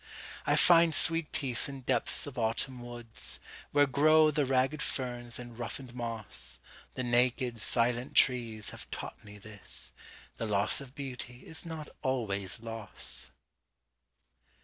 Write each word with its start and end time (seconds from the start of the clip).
I 0.47 0.55
find 0.55 0.95
sweet 0.95 1.31
peace 1.31 1.69
in 1.69 1.81
depths 1.81 2.25
of 2.25 2.35
autumn 2.35 2.81
woods, 2.81 3.39
Where 3.71 3.85
grow 3.85 4.31
the 4.31 4.47
ragged 4.47 4.81
ferns 4.81 5.37
and 5.37 5.59
roughened 5.59 5.93
moss; 5.93 6.57
The 6.95 7.03
naked, 7.03 7.59
silent 7.61 8.15
trees 8.15 8.71
have 8.71 8.89
taught 8.89 9.23
me 9.23 9.37
this,—The 9.37 10.47
loss 10.47 10.81
of 10.81 10.95
beauty 10.95 11.43
is 11.45 11.67
not 11.67 11.87
always 12.01 12.61
loss! 12.61 13.29